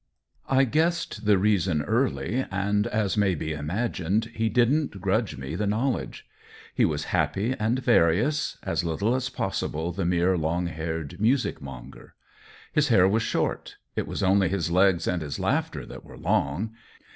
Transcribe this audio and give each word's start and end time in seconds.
I 0.49 0.63
guessed 0.63 1.25
the 1.27 1.37
reason 1.37 1.83
early, 1.83 2.43
and, 2.49 2.87
as 2.87 3.15
may 3.17 3.35
be 3.35 3.53
imagined, 3.53 4.31
he 4.33 4.49
didn't 4.49 4.99
grudge 4.99 5.37
me 5.37 5.53
the 5.53 5.67
knowl 5.67 5.99
edge. 5.99 6.27
He 6.73 6.85
was 6.85 7.03
happy 7.13 7.55
and 7.59 7.77
various— 7.77 8.57
as 8.63 8.83
little 8.83 9.13
as 9.13 9.29
possible 9.29 9.91
the 9.91 10.03
mere 10.03 10.39
long 10.39 10.65
haired 10.65 11.19
music 11.21 11.61
monger. 11.61 12.15
His 12.73 12.87
hair 12.87 13.07
was 13.07 13.21
short; 13.21 13.77
it 13.95 14.07
was 14.07 14.23
only 14.23 14.49
his 14.49 14.71
legs 14.71 15.05
and 15.05 15.21
his 15.21 15.39
laughter 15.39 15.85
that 15.85 16.03
were 16.03 16.17
long. 16.17 16.73